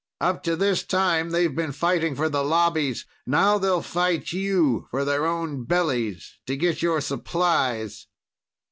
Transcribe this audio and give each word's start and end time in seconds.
Up 0.19 0.41
to 0.45 0.55
this 0.55 0.81
time, 0.81 1.29
they've 1.29 1.53
been 1.55 1.71
fighting 1.71 2.15
for 2.15 2.27
the 2.27 2.43
Lobbies. 2.43 3.05
Now 3.27 3.59
they'll 3.59 3.83
fight 3.83 4.31
you 4.33 4.87
for 4.89 5.05
their 5.05 5.27
own 5.27 5.63
bellies 5.65 6.39
to 6.47 6.57
get 6.57 6.81
your 6.81 7.01
supplies. 7.01 8.07